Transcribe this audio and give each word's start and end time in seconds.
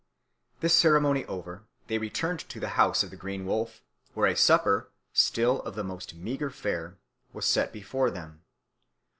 This 0.61 0.73
ceremony 0.75 1.25
over, 1.25 1.67
they 1.85 1.99
returned 1.99 2.39
to 2.49 2.59
the 2.59 2.69
house 2.69 3.03
of 3.03 3.11
the 3.11 3.15
Green 3.15 3.45
Wolf, 3.45 3.83
where 4.15 4.25
a 4.27 4.35
supper, 4.35 4.89
still 5.13 5.61
of 5.61 5.75
the 5.75 5.83
most 5.83 6.15
meagre 6.15 6.49
fare, 6.49 6.97
was 7.33 7.45
set 7.45 7.71
before 7.71 8.09
them. 8.09 8.41